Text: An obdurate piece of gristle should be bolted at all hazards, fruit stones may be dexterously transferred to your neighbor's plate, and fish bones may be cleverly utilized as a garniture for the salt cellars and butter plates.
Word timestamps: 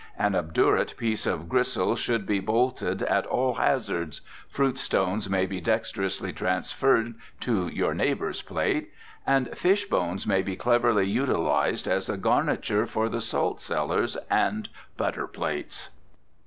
An 0.17 0.33
obdurate 0.33 0.97
piece 0.97 1.27
of 1.27 1.47
gristle 1.47 1.95
should 1.95 2.25
be 2.25 2.39
bolted 2.39 3.03
at 3.03 3.27
all 3.27 3.53
hazards, 3.53 4.21
fruit 4.49 4.79
stones 4.79 5.29
may 5.29 5.45
be 5.45 5.61
dexterously 5.61 6.33
transferred 6.33 7.13
to 7.41 7.67
your 7.67 7.93
neighbor's 7.93 8.41
plate, 8.41 8.89
and 9.27 9.55
fish 9.55 9.85
bones 9.85 10.25
may 10.25 10.41
be 10.41 10.55
cleverly 10.55 11.05
utilized 11.05 11.87
as 11.87 12.09
a 12.09 12.17
garniture 12.17 12.87
for 12.87 13.09
the 13.09 13.21
salt 13.21 13.61
cellars 13.61 14.17
and 14.27 14.69
butter 14.97 15.27
plates. 15.27 15.89